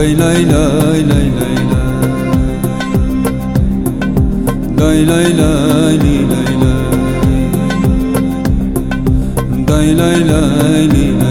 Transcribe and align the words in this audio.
Lay 0.00 0.14
lay 0.14 0.44
lay 0.44 1.02
lay 1.10 1.26
lay 1.38 1.56
lay 1.68 1.84
Lay 4.78 4.98
lay 5.10 5.28
lay 5.40 5.98
lay 5.98 6.18
lay 6.30 6.52
lay 6.62 6.82
Lay 9.68 9.88
lay 10.00 10.18
lay 10.30 10.88
lay 10.88 11.12
lay 11.20 11.29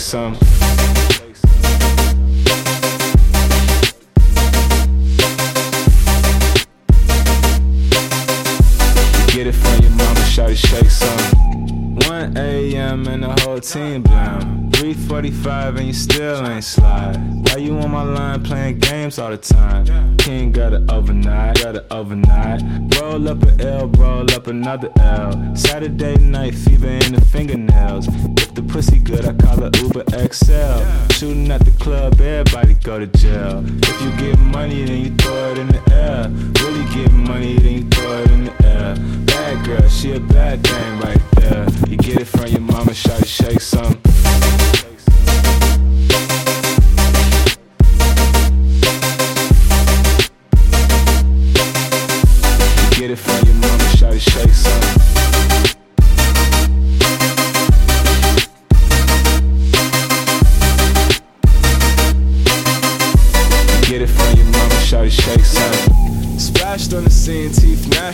some. 0.00 0.39
Overnight, 20.90 21.56
got 21.62 21.76
it 21.76 21.86
overnight. 21.90 22.62
Roll 23.00 23.28
up 23.28 23.42
a 23.42 23.66
L, 23.66 23.88
roll 23.88 24.30
up 24.32 24.46
another 24.46 24.90
L. 25.00 25.56
Saturday 25.56 26.16
night 26.16 26.54
fever 26.54 26.88
in 26.88 27.14
the 27.14 27.20
fingernails. 27.20 28.08
If 28.08 28.54
the 28.54 28.62
pussy 28.62 28.98
good, 28.98 29.24
I 29.24 29.32
call 29.34 29.62
it 29.64 29.76
Uber 29.80 30.04
XL. 30.10 31.12
Shooting 31.14 31.50
at 31.50 31.64
the 31.64 31.72
club, 31.78 32.20
everybody 32.20 32.74
go 32.74 32.98
to 32.98 33.06
jail. 33.06 33.64
If 33.64 34.02
you 34.02 34.10
get 34.18 34.38
money, 34.38 34.84
then 34.84 35.04
you 35.04 35.14
throw 35.16 35.52
it 35.52 35.58
in 35.58 35.68
the 35.68 35.82
air. 35.92 36.28
Really 36.62 36.84
get 36.94 37.12
money, 37.12 37.56
then 37.58 37.72
you 37.72 37.88
throw 37.88 38.22
it 38.22 38.30
in 38.30 38.44
the 38.44 38.66
air. 38.66 38.94
Bad 39.26 39.66
girl, 39.66 39.88
she 39.88 40.12
a 40.12 40.20
bad 40.20 40.62
thing 40.64 40.98
right 41.00 41.22
there. 41.36 41.66
You 41.88 41.96
get 41.96 42.20
it 42.20 42.26
from 42.26 42.46
your 42.46 42.60
mama, 42.60 42.92
shawty 42.92 43.26
shake 43.26 43.60
some. 43.60 44.00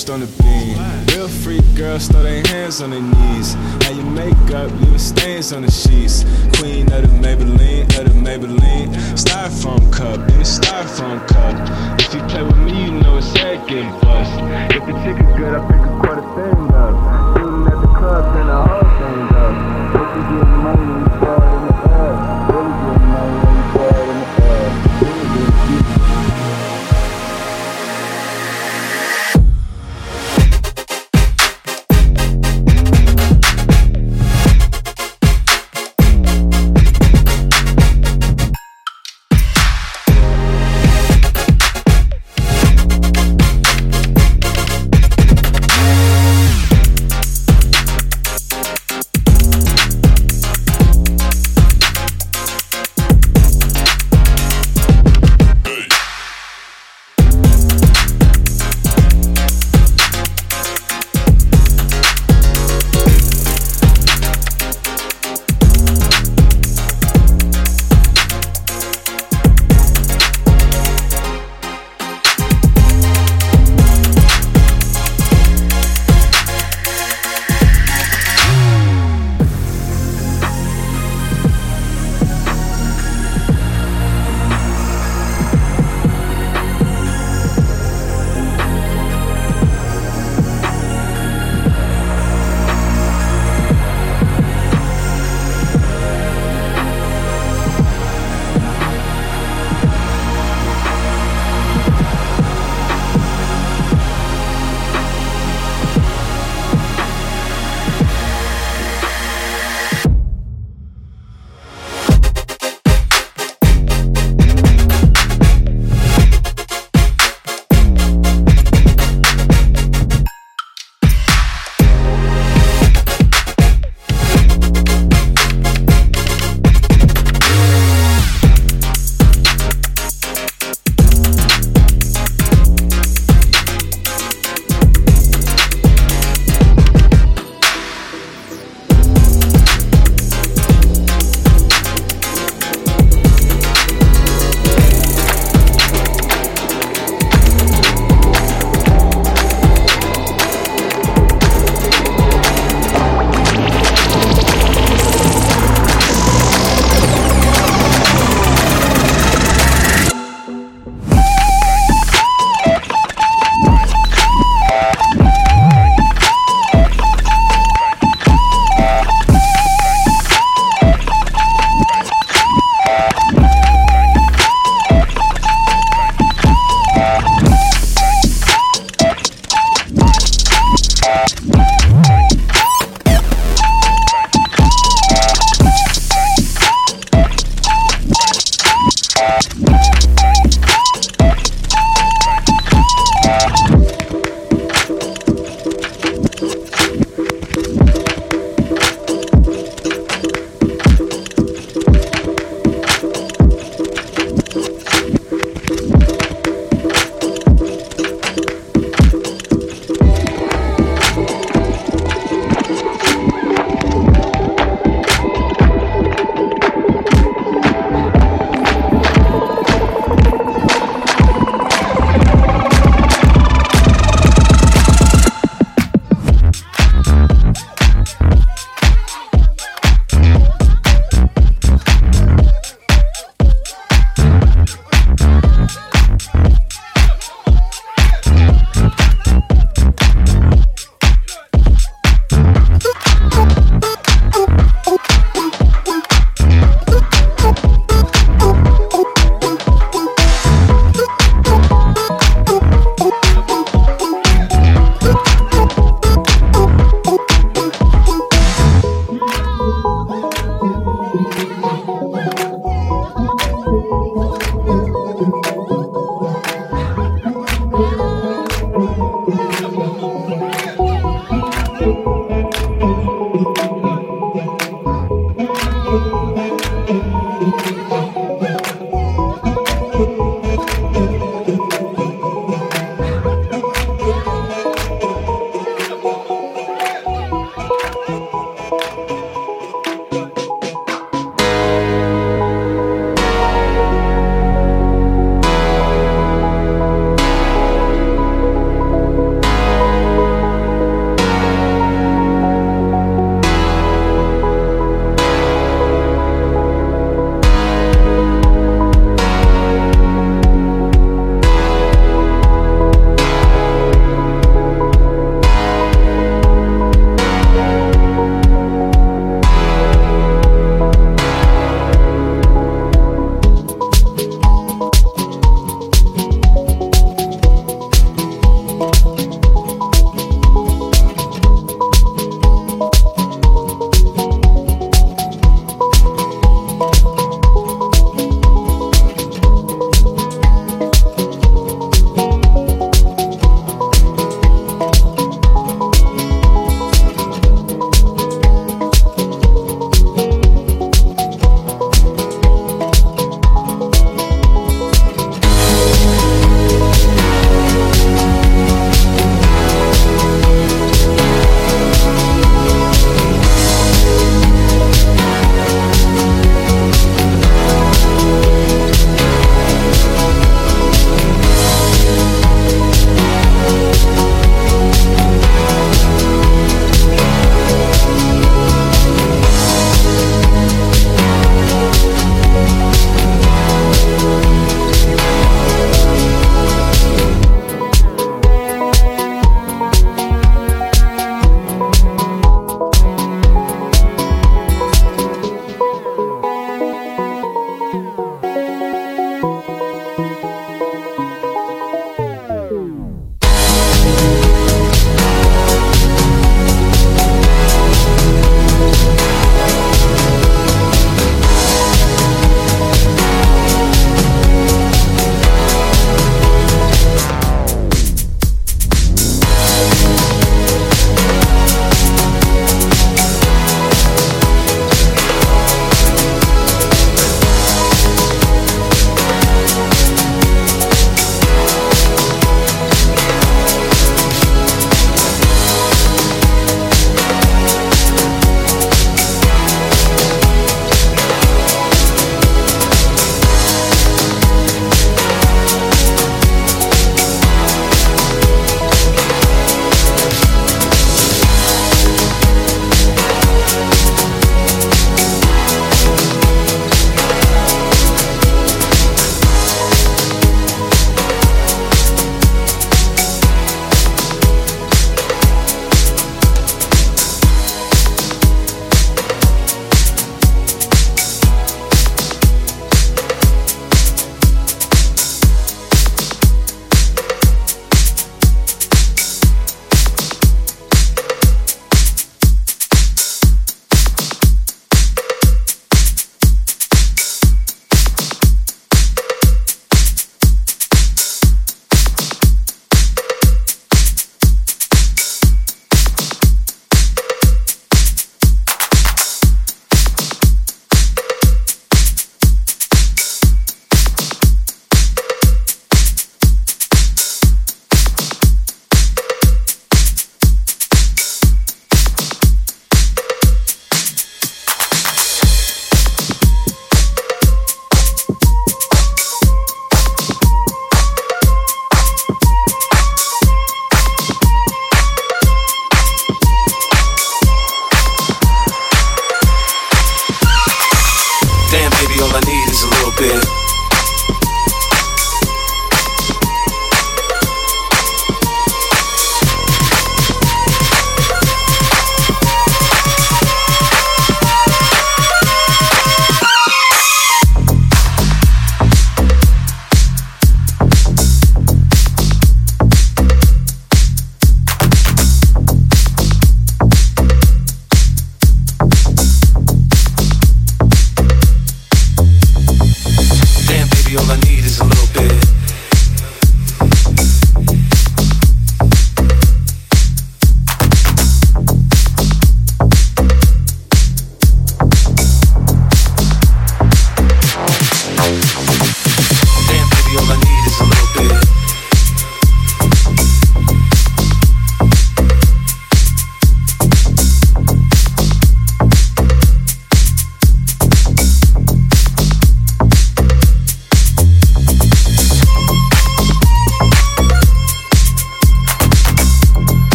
Teeth 0.00 0.10
on 0.10 0.20
the 0.20 0.26
beam. 0.42 0.78
Real 1.14 1.28
freak 1.28 1.64
girls 1.74 2.08
throw 2.08 2.22
their 2.22 2.42
hands 2.46 2.80
on 2.80 2.90
their 2.90 3.00
knees. 3.00 3.54
How 3.84 3.90
you 3.90 4.02
makeup, 4.02 4.70
leaving 4.80 4.98
stains 4.98 5.52
on 5.52 5.62
the 5.62 5.70
sheets. 5.70 6.24
Queen 6.58 6.90
of 6.92 7.02
the 7.02 7.08
Maybelline, 7.08 7.84
of 7.98 8.04
the 8.04 8.14
Maybelline. 8.14 8.88
Styrofoam 9.14 9.92
cup, 9.92 10.20
in 10.30 10.40
a 10.40 10.44
styrofoam 10.44 11.26
cup. 11.28 12.00
If 12.00 12.14
you 12.14 12.20
play 12.28 12.42
with 12.42 12.58
me, 12.58 12.84
you 12.84 12.92
know 12.92 13.18
it's 13.18 13.28
head 13.36 13.66
getting 13.68 13.90
bust. 14.00 14.32
If 14.74 14.86
the 14.86 14.92
chick 15.04 15.20
is 15.20 15.36
good, 15.36 15.54
I 15.54 15.66
pick 15.66 15.80
a 15.80 16.00
quarter 16.00 16.22
thing 16.34 16.74
up. 16.74 17.19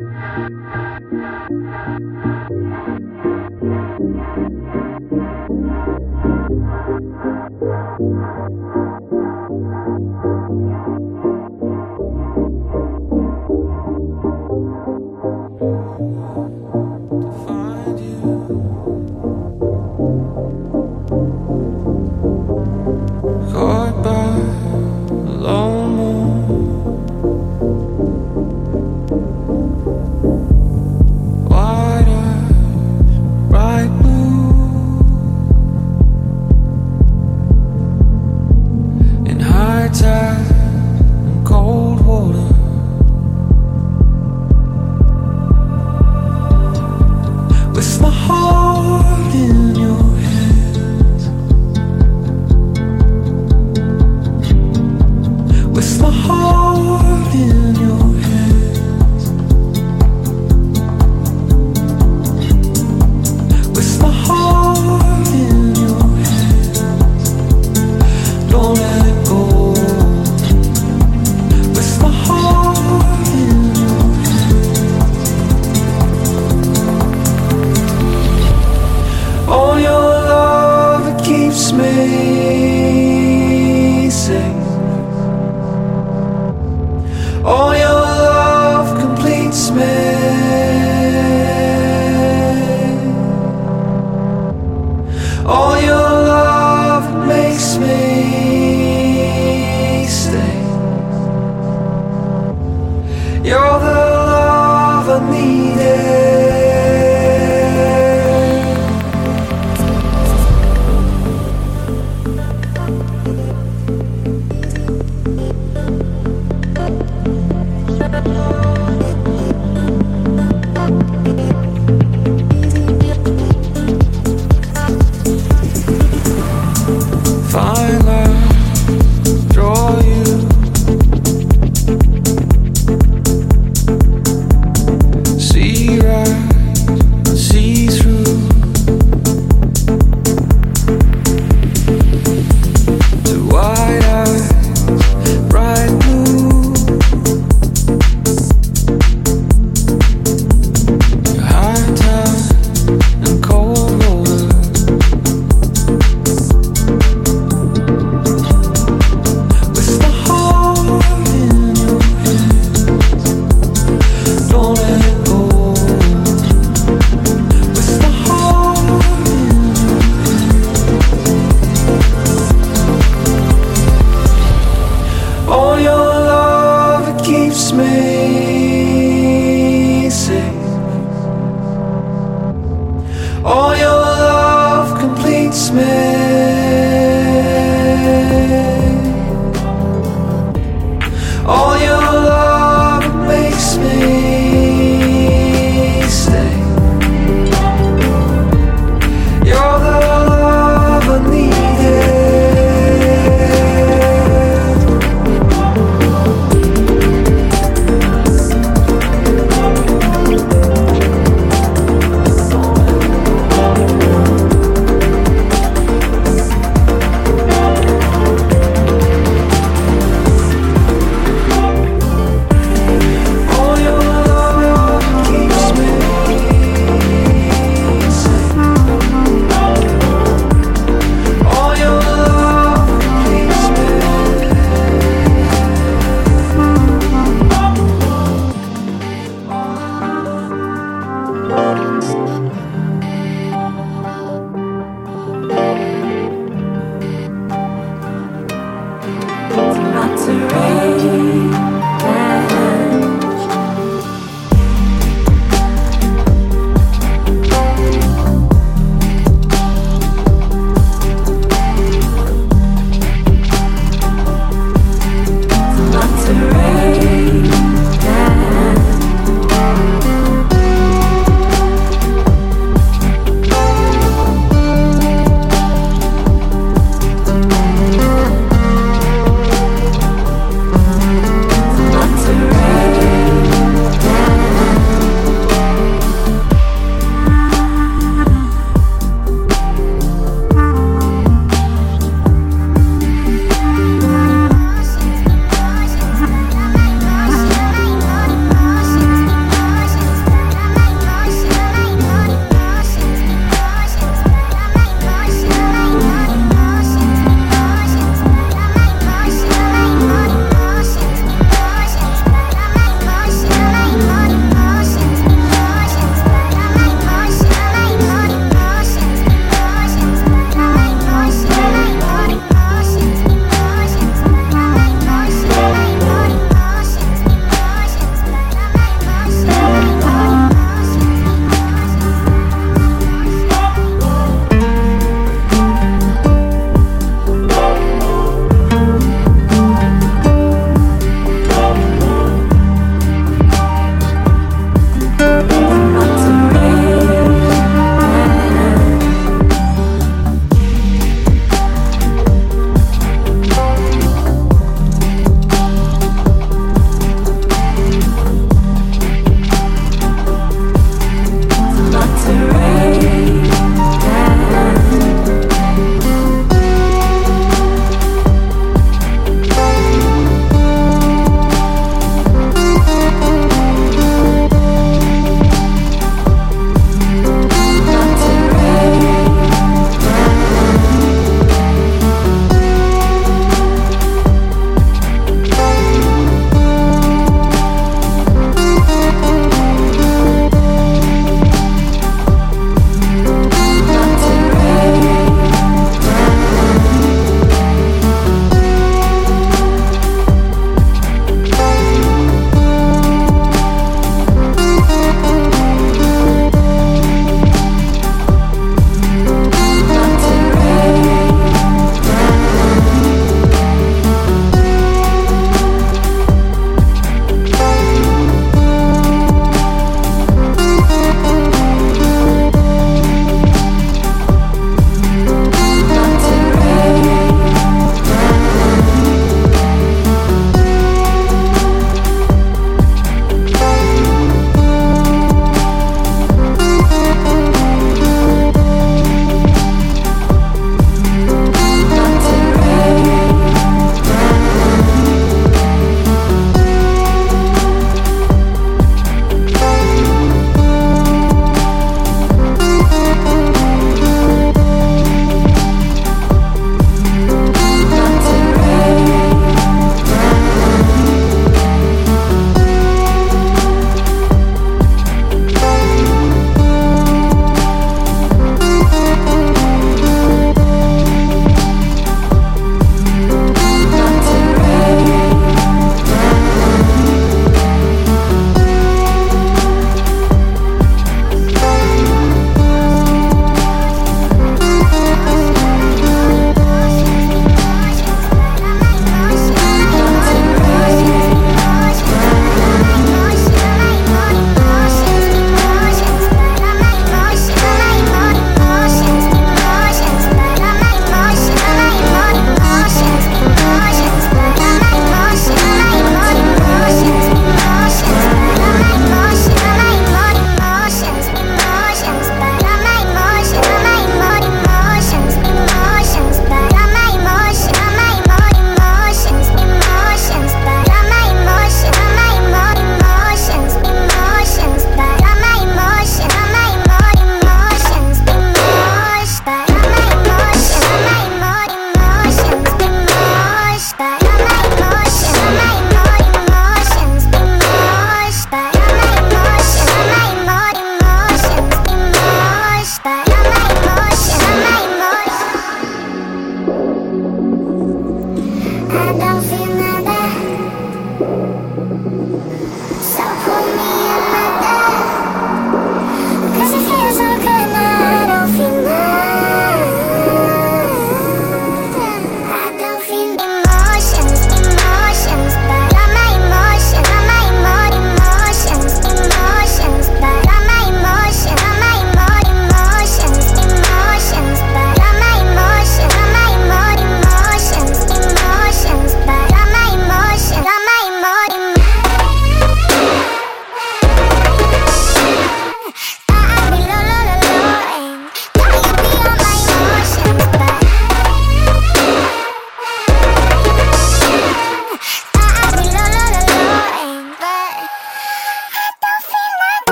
Música 0.00 0.79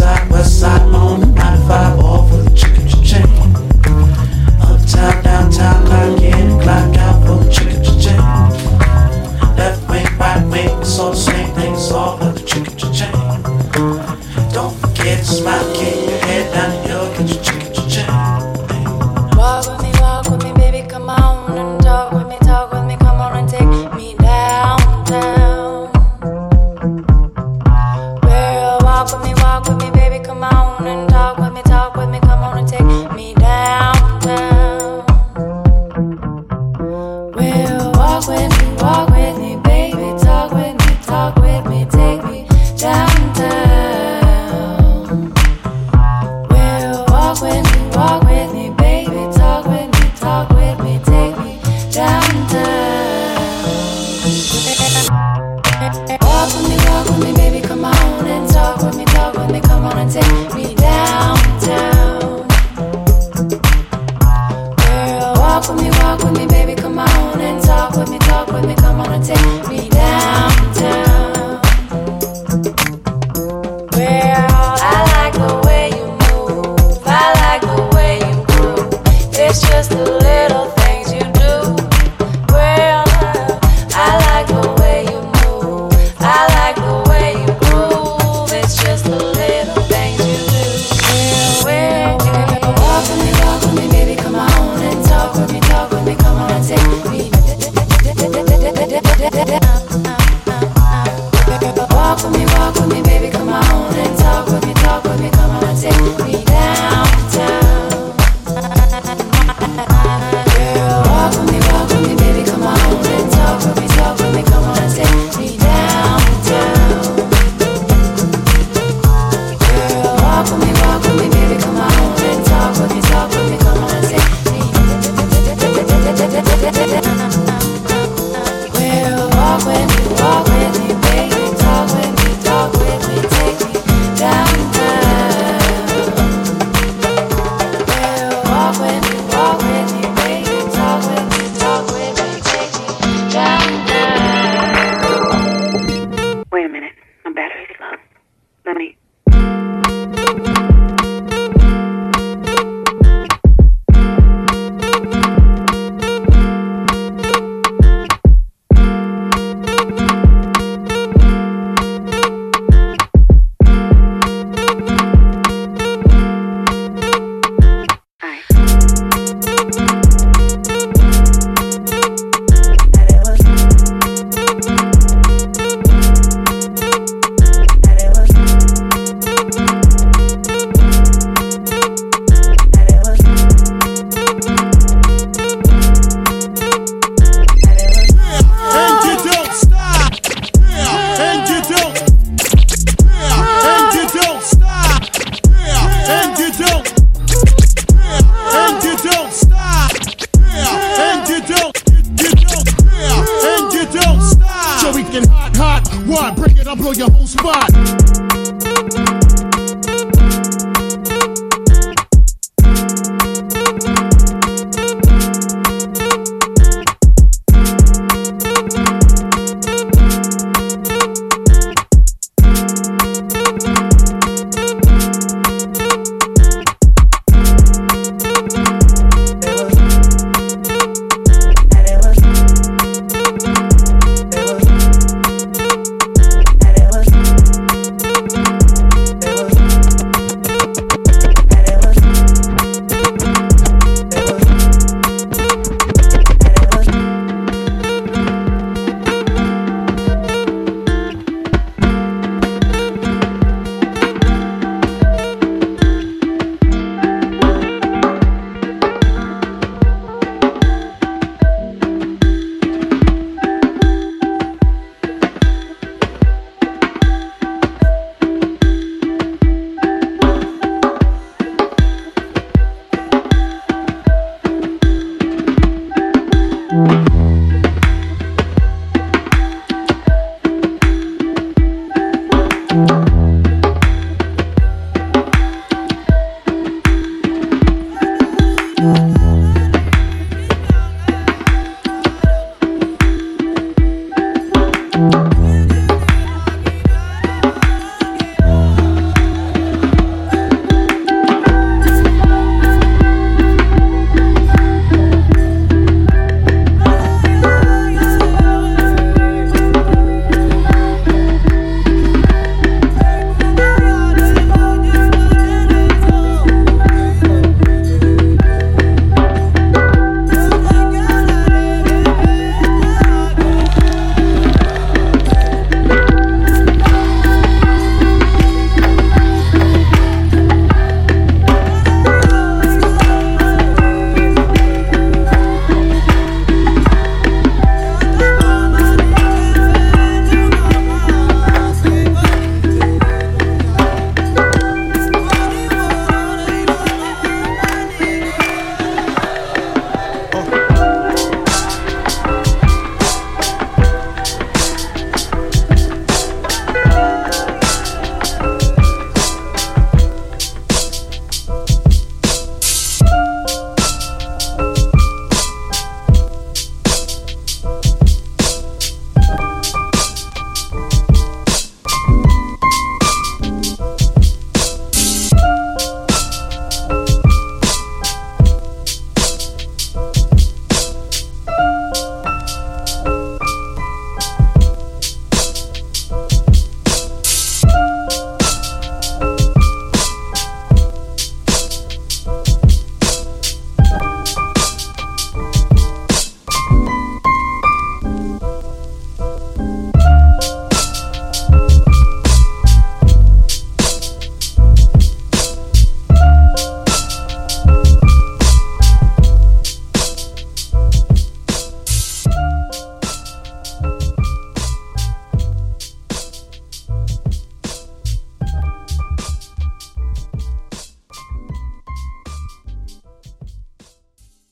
Walk 0.00 0.37